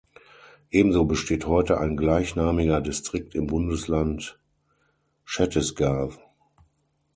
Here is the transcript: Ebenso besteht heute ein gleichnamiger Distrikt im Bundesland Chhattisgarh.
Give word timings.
Ebenso 0.71 1.05
besteht 1.05 1.45
heute 1.45 1.77
ein 1.79 1.95
gleichnamiger 1.95 2.81
Distrikt 2.81 3.35
im 3.35 3.45
Bundesland 3.45 4.39
Chhattisgarh. 5.25 6.09